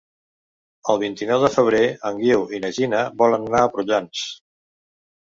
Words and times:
El 0.93 0.99
vint-i-nou 1.03 1.43
de 1.43 1.51
febrer 1.57 1.83
en 2.11 2.19
Guiu 2.23 2.49
i 2.61 2.65
na 2.65 2.75
Gina 2.81 3.05
volen 3.23 3.49
anar 3.53 3.63
a 3.69 3.73
Prullans. 3.79 4.29